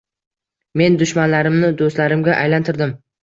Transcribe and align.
Men 0.81 0.97
dushmanlarimni 1.01 1.69
do’stlarimga 1.81 2.39
aylantirdim. 2.39 2.97